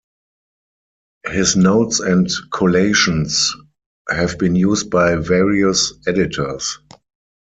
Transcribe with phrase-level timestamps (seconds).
[1.27, 3.51] His notes and collations
[4.09, 6.79] have been used by various editors.